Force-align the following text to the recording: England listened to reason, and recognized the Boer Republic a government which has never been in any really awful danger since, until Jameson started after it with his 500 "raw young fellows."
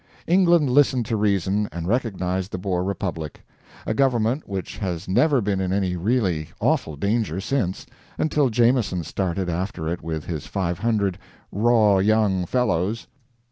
England 0.25 0.67
listened 0.67 1.05
to 1.05 1.15
reason, 1.15 1.69
and 1.71 1.87
recognized 1.87 2.51
the 2.51 2.57
Boer 2.57 2.83
Republic 2.83 3.45
a 3.85 3.93
government 3.93 4.49
which 4.49 4.79
has 4.79 5.07
never 5.07 5.41
been 5.41 5.61
in 5.61 5.71
any 5.71 5.95
really 5.95 6.49
awful 6.59 6.95
danger 6.95 7.39
since, 7.39 7.85
until 8.17 8.49
Jameson 8.49 9.03
started 9.03 9.47
after 9.47 9.87
it 9.87 10.01
with 10.01 10.25
his 10.25 10.47
500 10.47 11.19
"raw 11.51 11.99
young 11.99 12.47
fellows." 12.47 13.05